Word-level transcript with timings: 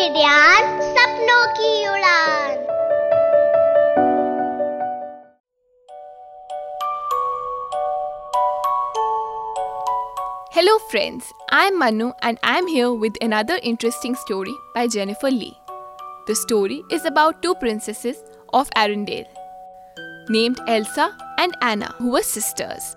के 0.00 0.08
ध्यान 0.14 0.80
सपनों 0.96 1.44
की 1.58 1.88
उड़ान 1.88 2.64
Hello, 10.56 10.78
friends. 10.90 11.32
I'm 11.50 11.78
Manu 11.78 12.12
and 12.22 12.38
I'm 12.42 12.66
here 12.66 12.92
with 12.92 13.12
another 13.20 13.58
interesting 13.62 14.14
story 14.14 14.54
by 14.74 14.86
Jennifer 14.86 15.30
Lee. 15.30 15.58
The 16.26 16.34
story 16.34 16.82
is 16.90 17.04
about 17.04 17.42
two 17.42 17.54
princesses 17.56 18.22
of 18.54 18.70
Arendelle 18.70 19.26
named 20.30 20.58
Elsa 20.66 21.14
and 21.38 21.54
Anna, 21.60 21.94
who 21.98 22.10
were 22.12 22.22
sisters. 22.22 22.96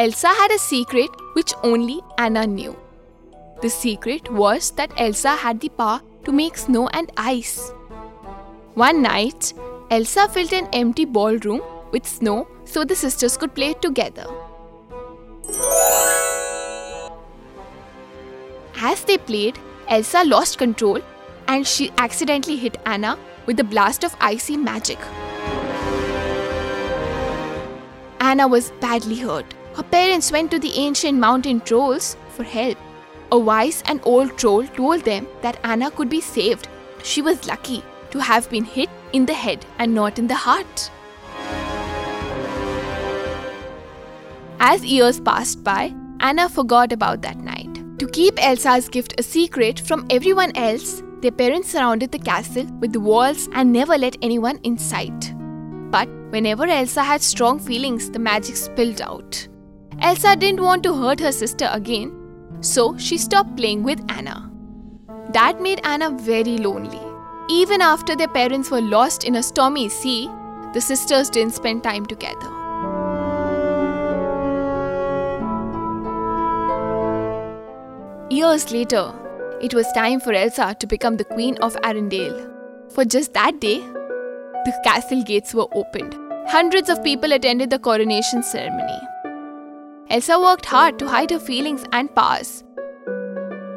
Elsa 0.00 0.28
had 0.28 0.50
a 0.50 0.58
secret 0.58 1.10
which 1.34 1.52
only 1.62 2.00
Anna 2.16 2.46
knew. 2.46 2.74
The 3.60 3.68
secret 3.68 4.32
was 4.32 4.70
that 4.76 4.94
Elsa 4.96 5.34
had 5.36 5.60
the 5.60 5.68
power 5.68 6.00
to 6.24 6.32
make 6.32 6.56
snow 6.56 6.88
and 6.94 7.12
ice. 7.18 7.70
One 8.72 9.02
night, 9.02 9.52
Elsa 9.90 10.26
filled 10.30 10.54
an 10.54 10.68
empty 10.72 11.04
ballroom 11.04 11.60
with 11.92 12.06
snow 12.06 12.48
so 12.64 12.82
the 12.82 12.96
sisters 12.96 13.36
could 13.36 13.54
play 13.54 13.74
together. 13.74 14.24
As 18.76 19.04
they 19.04 19.18
played, 19.18 19.58
Elsa 19.86 20.24
lost 20.24 20.56
control 20.56 21.00
and 21.46 21.66
she 21.66 21.92
accidentally 21.98 22.56
hit 22.56 22.78
Anna 22.86 23.18
with 23.44 23.60
a 23.60 23.64
blast 23.76 24.02
of 24.04 24.16
icy 24.18 24.56
magic. 24.56 24.98
Anna 28.18 28.48
was 28.48 28.70
badly 28.80 29.16
hurt. 29.16 29.59
Her 29.80 29.84
parents 29.84 30.30
went 30.30 30.50
to 30.50 30.58
the 30.58 30.76
ancient 30.76 31.18
mountain 31.18 31.62
trolls 31.62 32.14
for 32.28 32.42
help. 32.42 32.76
A 33.32 33.38
wise 33.38 33.82
and 33.86 33.98
old 34.04 34.36
troll 34.36 34.66
told 34.66 35.06
them 35.06 35.26
that 35.40 35.58
Anna 35.64 35.90
could 35.90 36.10
be 36.10 36.20
saved. 36.20 36.68
She 37.02 37.22
was 37.22 37.46
lucky 37.46 37.82
to 38.10 38.18
have 38.18 38.50
been 38.50 38.64
hit 38.64 38.90
in 39.14 39.24
the 39.24 39.32
head 39.32 39.64
and 39.78 39.94
not 39.94 40.18
in 40.18 40.26
the 40.26 40.34
heart. 40.34 40.90
As 44.58 44.84
years 44.84 45.18
passed 45.18 45.64
by, 45.64 45.94
Anna 46.20 46.50
forgot 46.50 46.92
about 46.92 47.22
that 47.22 47.38
night. 47.38 47.72
To 48.00 48.06
keep 48.06 48.34
Elsa's 48.36 48.86
gift 48.86 49.14
a 49.18 49.22
secret 49.22 49.80
from 49.80 50.06
everyone 50.10 50.54
else, 50.56 51.02
their 51.22 51.32
parents 51.32 51.70
surrounded 51.70 52.12
the 52.12 52.18
castle 52.18 52.66
with 52.80 52.94
walls 52.96 53.48
and 53.54 53.72
never 53.72 53.96
let 53.96 54.18
anyone 54.20 54.60
inside. 54.62 55.34
But 55.90 56.10
whenever 56.28 56.66
Elsa 56.66 57.02
had 57.02 57.22
strong 57.22 57.58
feelings, 57.58 58.10
the 58.10 58.18
magic 58.18 58.56
spilled 58.56 59.00
out. 59.00 59.48
Elsa 60.02 60.34
didn't 60.34 60.62
want 60.62 60.82
to 60.84 60.94
hurt 60.94 61.20
her 61.20 61.30
sister 61.30 61.68
again, 61.70 62.10
so 62.62 62.96
she 62.96 63.18
stopped 63.18 63.54
playing 63.56 63.82
with 63.82 64.00
Anna. 64.08 64.50
That 65.34 65.60
made 65.60 65.82
Anna 65.84 66.10
very 66.10 66.56
lonely. 66.56 67.00
Even 67.50 67.82
after 67.82 68.16
their 68.16 68.28
parents 68.28 68.70
were 68.70 68.80
lost 68.80 69.24
in 69.24 69.36
a 69.36 69.42
stormy 69.42 69.90
sea, 69.90 70.30
the 70.72 70.80
sisters 70.80 71.28
didn't 71.28 71.52
spend 71.52 71.82
time 71.82 72.06
together. 72.06 72.48
Years 78.30 78.72
later, 78.72 79.12
it 79.60 79.74
was 79.74 79.92
time 79.92 80.18
for 80.20 80.32
Elsa 80.32 80.74
to 80.78 80.86
become 80.86 81.18
the 81.18 81.24
queen 81.24 81.58
of 81.58 81.76
Arendelle. 81.82 82.50
For 82.90 83.04
just 83.04 83.34
that 83.34 83.60
day, 83.60 83.80
the 83.80 84.80
castle 84.82 85.22
gates 85.24 85.52
were 85.52 85.68
opened. 85.74 86.16
Hundreds 86.48 86.88
of 86.88 87.04
people 87.04 87.32
attended 87.32 87.68
the 87.68 87.78
coronation 87.78 88.42
ceremony. 88.42 88.98
Elsa 90.10 90.40
worked 90.40 90.66
hard 90.66 90.98
to 90.98 91.06
hide 91.06 91.30
her 91.30 91.38
feelings 91.38 91.84
and 91.92 92.12
powers. 92.16 92.64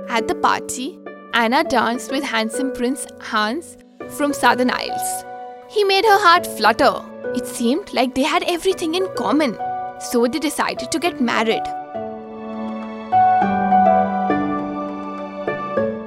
At 0.09 0.27
the 0.27 0.33
party, 0.33 0.99
Anna 1.35 1.63
danced 1.63 2.11
with 2.11 2.23
handsome 2.23 2.71
Prince 2.73 3.05
Hans 3.21 3.77
from 4.09 4.33
Southern 4.33 4.71
Isles. 4.71 5.25
He 5.69 5.83
made 5.83 6.05
her 6.05 6.17
heart 6.17 6.47
flutter. 6.57 7.03
It 7.35 7.45
seemed 7.45 7.93
like 7.93 8.15
they 8.15 8.23
had 8.23 8.41
everything 8.47 8.95
in 8.95 9.07
common, 9.15 9.55
so 9.99 10.25
they 10.25 10.39
decided 10.39 10.91
to 10.91 10.97
get 10.97 11.21
married. 11.21 11.61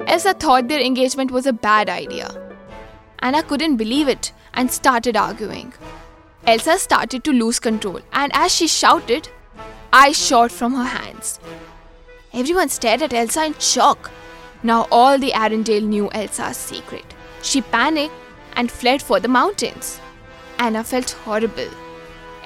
Elsa 0.09 0.33
thought 0.33 0.67
their 0.67 0.81
engagement 0.81 1.31
was 1.31 1.45
a 1.45 1.53
bad 1.53 1.87
idea. 1.87 2.29
Anna 3.19 3.43
couldn't 3.43 3.77
believe 3.77 4.09
it 4.09 4.33
and 4.53 4.69
started 4.69 5.15
arguing. 5.15 5.73
Elsa 6.45 6.77
started 6.79 7.23
to 7.23 7.31
lose 7.31 7.59
control, 7.59 8.01
and 8.11 8.29
as 8.35 8.53
she 8.53 8.67
shouted, 8.67 9.29
ice 9.93 10.27
shot 10.27 10.51
from 10.51 10.73
her 10.73 10.83
hands. 10.83 11.39
Everyone 12.33 12.69
stared 12.69 13.01
at 13.01 13.13
Elsa 13.13 13.45
in 13.45 13.53
shock. 13.59 14.11
Now 14.63 14.87
all 14.91 15.17
the 15.17 15.31
Arendelle 15.31 15.83
knew 15.83 16.09
Elsa's 16.11 16.57
secret. 16.57 17.05
She 17.41 17.61
panicked 17.61 18.13
and 18.55 18.71
fled 18.71 19.01
for 19.01 19.19
the 19.19 19.27
mountains. 19.27 19.99
Anna 20.59 20.83
felt 20.83 21.11
horrible. 21.11 21.69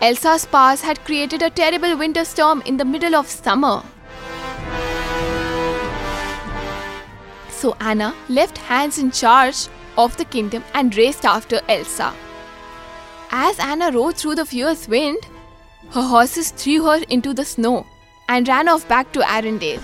Elsa's 0.02 0.46
powers 0.46 0.82
had 0.82 1.04
created 1.06 1.42
a 1.42 1.50
terrible 1.50 1.98
winter 1.98 2.26
storm 2.26 2.62
in 2.66 2.78
the 2.78 2.86
middle 2.86 3.16
of 3.16 3.28
summer. 3.28 3.84
So 7.50 7.76
Anna 7.80 8.16
left 8.28 8.58
Hans 8.58 8.98
in 8.98 9.12
charge 9.12 9.68
of 9.98 10.18
the 10.18 10.26
kingdom 10.26 10.64
and 10.74 10.96
raced 10.96 11.26
after 11.26 11.62
Elsa. 11.70 12.14
As 13.30 13.60
Anna 13.60 13.92
rode 13.92 14.18
through 14.18 14.36
the 14.36 14.46
fierce 14.46 14.88
wind, 14.88 15.20
her 15.94 16.02
horses 16.02 16.52
threw 16.52 16.86
her 16.86 17.00
into 17.10 17.34
the 17.34 17.44
snow 17.44 17.86
and 18.30 18.48
ran 18.48 18.70
off 18.70 18.88
back 18.88 19.12
to 19.12 19.20
Arendelle. 19.20 19.82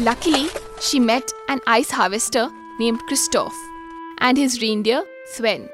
Luckily, 0.00 0.48
she 0.80 0.98
met 0.98 1.30
an 1.48 1.60
ice 1.66 1.90
harvester 1.90 2.50
named 2.78 3.02
Kristoff 3.08 3.52
and 4.18 4.38
his 4.38 4.62
reindeer 4.62 5.04
Sven. 5.26 5.68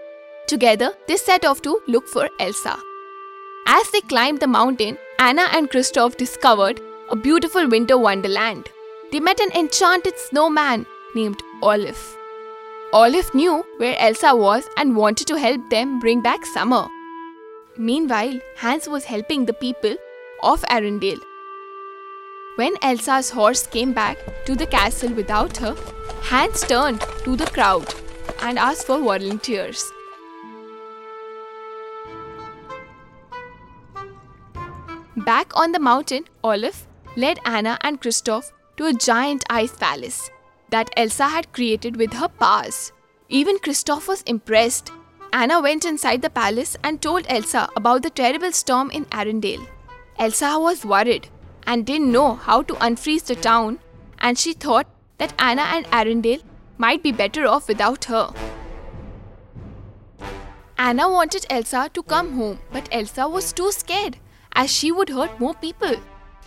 Together, 0.49 0.93
they 1.07 1.17
set 1.17 1.45
off 1.45 1.63
to 1.63 1.81
look 1.87 2.09
for 2.09 2.29
Elsa. 2.41 2.77
As 3.67 3.91
they 3.91 4.01
climbed 4.01 4.41
the 4.41 4.47
mountain, 4.49 4.99
Anna 5.19 5.47
and 5.53 5.71
Kristoff 5.71 6.17
discovered 6.17 6.81
a 7.11 7.17
beautiful 7.17 7.69
winter 7.69 7.97
wonderland. 7.97 8.69
They 9.13 9.21
met 9.21 9.41
an 9.41 9.53
enchanted 9.53 10.19
snowman 10.19 10.87
named 11.15 11.41
Olaf. 11.63 12.18
Olaf 12.91 13.35
knew 13.35 13.63
where 13.77 13.99
Elsa 13.99 14.35
was 14.35 14.67
and 14.79 14.97
wanted 14.97 15.27
to 15.27 15.39
help 15.39 15.69
them 15.69 15.99
bring 15.99 16.23
back 16.23 16.47
summer. 16.47 16.89
Meanwhile, 17.77 18.41
Hans 18.57 18.89
was 18.89 19.05
helping 19.05 19.45
the 19.45 19.53
people 19.53 19.95
of 20.43 20.63
Arendelle. 20.71 21.21
When 22.57 22.77
Elsa's 22.81 23.29
horse 23.29 23.67
came 23.67 23.93
back 23.93 24.17
to 24.47 24.55
the 24.55 24.67
castle 24.67 25.13
without 25.13 25.59
her, 25.59 25.77
Hans 26.23 26.63
turned 26.63 27.03
to 27.25 27.37
the 27.37 27.45
crowd 27.45 27.95
and 28.41 28.59
asked 28.59 28.87
for 28.87 28.99
volunteers. 28.99 29.85
Back 35.15 35.55
on 35.55 35.73
the 35.73 35.79
mountain, 35.79 36.25
Olaf 36.43 36.87
led 37.17 37.39
Anna 37.45 37.77
and 37.83 38.01
Kristoff 38.01 38.51
to 38.79 38.87
a 38.87 38.95
giant 38.95 39.45
ice 39.51 39.77
palace 39.77 40.31
that 40.71 40.91
Elsa 40.97 41.29
had 41.29 41.53
created 41.53 41.97
with 41.97 42.13
her 42.15 42.29
powers. 42.29 42.93
Even 43.29 43.59
Kristoff 43.59 44.09
was 44.09 44.23
impressed. 44.23 44.93
Anna 45.33 45.61
went 45.61 45.85
inside 45.85 46.23
the 46.23 46.31
palace 46.31 46.77
and 46.83 47.01
told 47.01 47.27
Elsa 47.29 47.69
about 47.77 48.03
the 48.03 48.11
terrible 48.11 48.53
storm 48.53 48.91
in 48.91 49.05
Arendelle. 49.07 49.67
Elsa 50.19 50.59
was 50.59 50.85
worried 50.85 51.29
and 51.67 51.85
didn't 51.85 52.11
know 52.11 52.35
how 52.35 52.63
to 52.63 52.75
unfreeze 52.75 53.25
the 53.25 53.35
town, 53.35 53.79
and 54.19 54.39
she 54.39 54.53
thought 54.53 54.87
that 55.19 55.35
Anna 55.39 55.63
and 55.63 55.87
Arendelle 55.87 56.43
might 56.79 57.03
be 57.03 57.13
better 57.13 57.47
off 57.47 57.69
without 57.69 58.07
her. 58.07 58.33
Anna 60.79 61.09
wanted 61.11 61.45
Elsa 61.51 61.91
to 61.93 62.03
come 62.03 62.33
home, 62.35 62.61
but 62.73 62.89
Elsa 62.93 63.29
was 63.29 63.53
too 63.53 63.71
scared 63.73 64.17
as 64.53 64.71
she 64.73 64.91
would 64.93 65.09
hurt 65.09 65.39
more 65.41 65.55
people. 65.55 65.97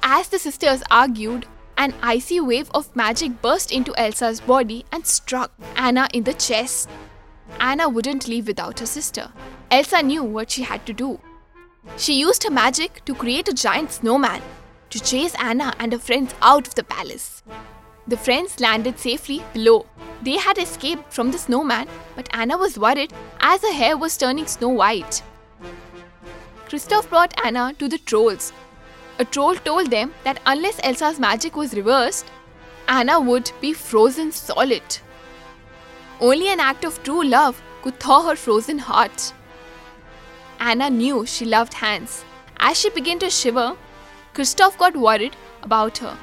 As 0.01 0.29
the 0.29 0.39
sisters 0.39 0.81
argued, 0.89 1.45
an 1.81 1.95
icy 2.03 2.39
wave 2.39 2.69
of 2.75 2.95
magic 2.95 3.41
burst 3.41 3.71
into 3.71 3.93
Elsa's 3.97 4.39
body 4.39 4.85
and 4.91 5.07
struck 5.07 5.51
Anna 5.75 6.07
in 6.13 6.25
the 6.25 6.33
chest. 6.33 6.87
Anna 7.59 7.89
wouldn't 7.89 8.27
leave 8.27 8.45
without 8.45 8.79
her 8.79 8.85
sister. 8.85 9.31
Elsa 9.71 10.03
knew 10.03 10.23
what 10.23 10.51
she 10.51 10.61
had 10.61 10.85
to 10.85 10.93
do. 10.93 11.19
She 11.97 12.19
used 12.19 12.43
her 12.43 12.51
magic 12.51 13.03
to 13.05 13.15
create 13.15 13.47
a 13.47 13.53
giant 13.53 13.91
snowman 13.91 14.43
to 14.91 14.99
chase 14.99 15.33
Anna 15.39 15.73
and 15.79 15.91
her 15.91 15.97
friends 15.97 16.35
out 16.43 16.67
of 16.67 16.75
the 16.75 16.83
palace. 16.83 17.41
The 18.07 18.17
friends 18.17 18.59
landed 18.59 18.99
safely 18.99 19.43
below. 19.51 19.87
They 20.21 20.37
had 20.37 20.59
escaped 20.59 21.11
from 21.11 21.31
the 21.31 21.39
snowman, 21.39 21.87
but 22.15 22.29
Anna 22.31 22.57
was 22.59 22.77
worried 22.77 23.11
as 23.39 23.63
her 23.63 23.73
hair 23.73 23.97
was 23.97 24.17
turning 24.17 24.45
snow 24.45 24.69
white. 24.69 25.23
Kristoff 26.67 27.09
brought 27.09 27.33
Anna 27.43 27.73
to 27.79 27.87
the 27.87 27.97
trolls. 27.97 28.53
A 29.19 29.25
troll 29.25 29.55
told 29.55 29.91
them 29.91 30.13
that 30.23 30.39
unless 30.45 30.79
Elsa's 30.83 31.19
magic 31.19 31.55
was 31.55 31.73
reversed, 31.73 32.25
Anna 32.87 33.19
would 33.19 33.51
be 33.61 33.73
frozen 33.73 34.31
solid. 34.31 34.97
Only 36.19 36.49
an 36.49 36.59
act 36.59 36.85
of 36.85 37.01
true 37.03 37.23
love 37.23 37.61
could 37.81 37.99
thaw 37.99 38.27
her 38.27 38.35
frozen 38.35 38.79
heart. 38.79 39.33
Anna 40.59 40.89
knew 40.89 41.25
she 41.25 41.45
loved 41.45 41.73
Hans. 41.73 42.23
As 42.57 42.79
she 42.79 42.89
began 42.91 43.19
to 43.19 43.29
shiver, 43.29 43.75
Kristoff 44.33 44.77
got 44.77 44.95
worried 44.95 45.35
about 45.63 45.97
her. 45.97 46.17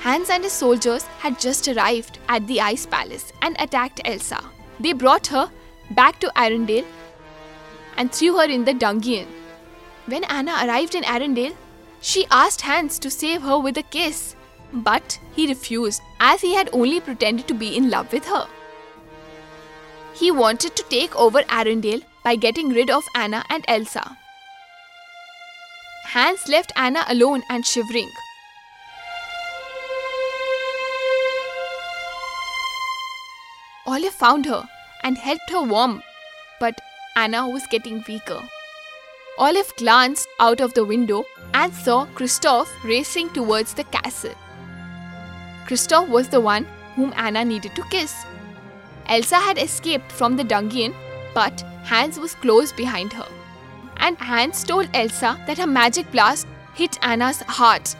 Hans 0.00 0.30
and 0.30 0.44
his 0.44 0.52
soldiers 0.52 1.02
had 1.18 1.40
just 1.40 1.66
arrived 1.66 2.20
at 2.28 2.46
the 2.46 2.60
Ice 2.60 2.86
Palace 2.86 3.32
and 3.42 3.56
attacked 3.58 4.00
Elsa. 4.04 4.40
They 4.78 4.92
brought 4.92 5.26
her 5.28 5.50
back 5.90 6.20
to 6.20 6.28
Arendelle 6.36 6.84
and 7.96 8.12
threw 8.12 8.36
her 8.36 8.44
in 8.44 8.64
the 8.64 8.74
dungeon. 8.74 9.26
When 10.06 10.24
Anna 10.24 10.52
arrived 10.64 10.94
in 10.94 11.02
Arendelle, 11.04 11.56
she 12.00 12.26
asked 12.30 12.60
Hans 12.60 12.98
to 13.00 13.10
save 13.10 13.42
her 13.42 13.58
with 13.58 13.76
a 13.78 13.82
kiss, 13.82 14.36
but 14.72 15.18
he 15.34 15.46
refused 15.46 16.02
as 16.20 16.40
he 16.40 16.54
had 16.54 16.70
only 16.72 17.00
pretended 17.00 17.48
to 17.48 17.54
be 17.54 17.76
in 17.76 17.90
love 17.90 18.12
with 18.12 18.26
her. 18.26 18.46
He 20.14 20.30
wanted 20.30 20.76
to 20.76 20.84
take 20.84 21.16
over 21.16 21.42
Arendelle 21.42 22.02
by 22.24 22.36
getting 22.36 22.68
rid 22.70 22.90
of 22.90 23.04
Anna 23.14 23.44
and 23.50 23.64
Elsa. 23.68 24.16
Hans 26.06 26.48
left 26.48 26.72
Anna 26.76 27.04
alone 27.08 27.42
and 27.50 27.66
shivering. 27.66 28.10
Olaf 33.86 34.14
found 34.14 34.46
her 34.46 34.68
and 35.02 35.18
helped 35.18 35.50
her 35.50 35.62
warm, 35.62 36.02
but 36.58 36.80
Anna 37.18 37.48
was 37.48 37.66
getting 37.68 38.04
weaker. 38.06 38.42
Olaf 39.38 39.74
glanced 39.76 40.28
out 40.38 40.60
of 40.60 40.74
the 40.74 40.84
window 40.84 41.24
and 41.54 41.72
saw 41.72 42.04
Kristoff 42.14 42.68
racing 42.84 43.30
towards 43.30 43.72
the 43.72 43.84
castle. 43.84 44.34
Kristoff 45.66 46.08
was 46.10 46.28
the 46.28 46.42
one 46.42 46.66
whom 46.94 47.14
Anna 47.16 47.42
needed 47.42 47.74
to 47.74 47.82
kiss. 47.84 48.14
Elsa 49.06 49.36
had 49.36 49.56
escaped 49.56 50.12
from 50.12 50.36
the 50.36 50.44
dungeon, 50.44 50.94
but 51.32 51.62
Hans 51.84 52.18
was 52.18 52.34
close 52.34 52.70
behind 52.70 53.14
her. 53.14 53.26
And 53.96 54.18
Hans 54.18 54.62
told 54.62 54.90
Elsa 54.92 55.42
that 55.46 55.56
her 55.56 55.66
magic 55.66 56.12
blast 56.12 56.46
hit 56.74 56.98
Anna's 57.02 57.40
heart. 57.40 57.96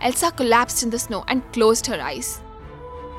Elsa 0.00 0.30
collapsed 0.30 0.84
in 0.84 0.90
the 0.90 0.98
snow 1.00 1.24
and 1.26 1.42
closed 1.52 1.86
her 1.86 2.00
eyes. 2.00 2.40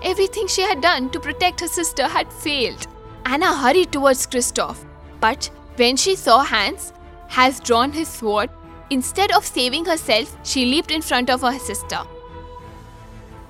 Everything 0.03 0.47
she 0.47 0.61
had 0.61 0.81
done 0.81 1.09
to 1.11 1.19
protect 1.19 1.61
her 1.61 1.67
sister 1.67 2.07
had 2.07 2.31
failed. 2.31 2.87
Anna 3.25 3.55
hurried 3.55 3.91
towards 3.91 4.27
Kristoff, 4.27 4.83
but 5.21 5.49
when 5.77 5.95
she 5.95 6.15
saw 6.15 6.43
Hans 6.43 6.91
has 7.29 7.61
drawn 7.61 7.91
his 7.91 8.09
sword, 8.09 8.49
instead 8.89 9.31
of 9.31 9.45
saving 9.45 9.85
herself, 9.85 10.35
she 10.43 10.65
leaped 10.65 10.91
in 10.91 11.01
front 11.01 11.29
of 11.29 11.41
her 11.41 11.57
sister. 11.57 12.01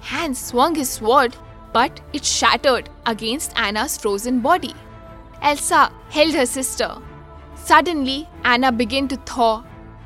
Hans 0.02 0.38
swung 0.38 0.76
his 0.76 0.90
sword, 0.90 1.36
but 1.74 2.02
it 2.14 2.24
shattered 2.24 2.88
against 3.08 3.58
Anna's 3.60 3.98
frozen 3.98 4.40
body. 4.42 4.76
Elsa 5.42 5.92
held 6.10 6.36
her 6.36 6.46
sister. 6.46 6.96
Suddenly, 7.56 8.30
Anna 8.44 8.72
began 8.72 9.08
to 9.08 9.18
thaw, 9.18 9.64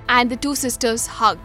and 0.08 0.30
the 0.30 0.38
two 0.38 0.56
sisters 0.56 1.08
hugged. 1.08 1.42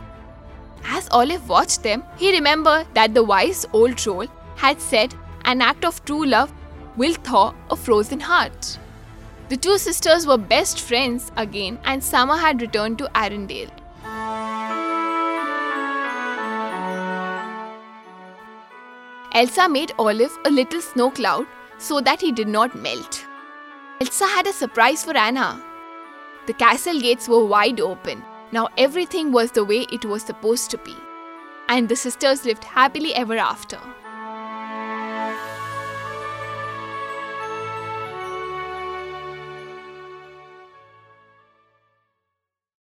As 0.84 1.08
Olaf 1.10 1.49
watched 1.49 1.82
them, 1.82 2.04
he 2.16 2.32
remembered 2.32 2.87
that 2.94 3.14
the 3.14 3.25
wise 3.25 3.66
old 3.72 3.96
troll 3.96 4.26
had 4.62 4.81
said 4.81 5.14
an 5.44 5.61
act 5.61 5.85
of 5.85 6.05
true 6.05 6.25
love 6.25 6.53
will 6.97 7.14
thaw 7.29 7.53
a 7.70 7.76
frozen 7.76 8.20
heart. 8.20 8.79
The 9.49 9.56
two 9.56 9.76
sisters 9.76 10.26
were 10.26 10.38
best 10.38 10.81
friends 10.81 11.32
again, 11.37 11.79
and 11.85 12.03
summer 12.03 12.37
had 12.37 12.62
returned 12.62 12.99
to 12.99 13.11
Arendelle. 13.23 13.73
Elsa 19.35 19.69
made 19.69 19.93
Olaf 19.99 20.37
a 20.44 20.50
little 20.50 20.81
snow 20.81 21.11
cloud 21.11 21.47
so 21.79 22.00
that 22.00 22.20
he 22.20 22.31
did 22.31 22.49
not 22.49 22.76
melt. 22.76 23.26
Elsa 24.00 24.26
had 24.26 24.47
a 24.47 24.53
surprise 24.53 25.03
for 25.05 25.17
Anna. 25.17 25.49
The 26.47 26.53
castle 26.53 27.00
gates 27.00 27.29
were 27.29 27.44
wide 27.44 27.81
open. 27.81 28.23
Now 28.53 28.69
everything 28.79 29.32
was 29.32 29.50
the 29.50 29.64
way 29.64 29.87
it 29.91 30.05
was 30.05 30.23
supposed 30.23 30.70
to 30.70 30.79
be. 30.79 30.94
And 31.69 31.88
the 31.88 31.97
sisters 31.97 32.44
lived 32.44 32.64
happily 32.64 33.14
ever 33.14 33.38
after. 33.38 33.81